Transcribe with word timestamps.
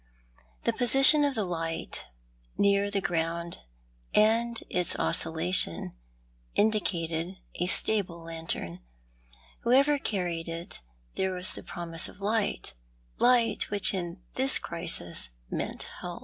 The 0.63 0.73
position 0.73 1.23
of 1.23 1.35
the 1.35 1.43
light— 1.45 2.05
near 2.57 2.89
the 2.89 3.01
ground— 3.01 3.59
and 4.15 4.59
its 4.67 4.95
oscilla 4.95 5.53
tion, 5.53 5.93
indicated 6.55 7.37
a 7.59 7.67
stable 7.67 8.23
lantern. 8.23 8.79
Whoever 9.59 9.99
carried 9.99 10.47
it, 10.47 10.79
there 11.13 11.33
was 11.33 11.51
the 11.53 11.61
promise 11.61 12.09
of 12.09 12.19
light— 12.19 12.73
light, 13.19 13.69
which 13.69 13.93
in 13.93 14.23
this 14.33 14.57
crisis 14.57 15.29
meant 15.51 15.83
help. 15.99 16.19